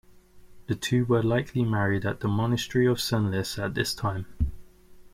[0.65, 4.25] The two were likely married at the monastery of Senlis at this time.